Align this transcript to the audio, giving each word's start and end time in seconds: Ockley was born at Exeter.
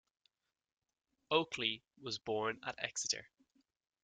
Ockley 1.29 1.83
was 2.01 2.17
born 2.17 2.59
at 2.65 2.83
Exeter. 2.83 3.27